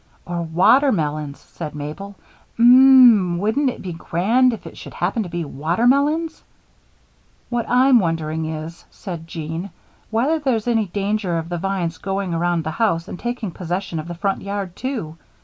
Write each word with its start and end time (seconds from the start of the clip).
"Or 0.25 0.41
watermelons," 0.41 1.37
said 1.37 1.75
Mabel. 1.75 2.15
"Um 2.57 3.33
m! 3.37 3.37
wouldn't 3.37 3.69
it 3.69 3.83
be 3.83 3.93
grand 3.93 4.51
if 4.51 4.65
it 4.65 4.75
should 4.75 4.95
happen 4.95 5.21
to 5.21 5.29
be 5.29 5.45
watermelons?" 5.45 6.41
"What 7.51 7.69
I'm 7.69 7.99
wondering 7.99 8.45
is," 8.45 8.83
said 8.89 9.27
Jean, 9.27 9.69
"whether 10.09 10.39
there's 10.39 10.67
any 10.67 10.87
danger 10.87 11.37
of 11.37 11.49
the 11.49 11.59
vine's 11.59 11.99
going 11.99 12.33
around 12.33 12.63
the 12.63 12.71
house 12.71 13.07
and 13.07 13.19
taking 13.19 13.51
possession 13.51 13.99
of 13.99 14.07
the 14.07 14.15
front 14.15 14.41
yard, 14.41 14.75
too. 14.75 15.17